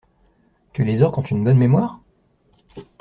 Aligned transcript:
Que 0.73 0.81
les 0.81 1.03
orques 1.03 1.19
ont 1.19 1.21
une 1.21 1.43
bonne 1.43 1.59
mémoire? 1.59 2.01